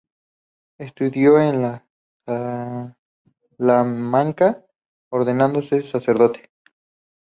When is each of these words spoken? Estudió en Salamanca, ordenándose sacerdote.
Estudió 0.79 1.37
en 1.39 1.79
Salamanca, 3.59 4.65
ordenándose 5.11 5.83
sacerdote. 5.83 6.49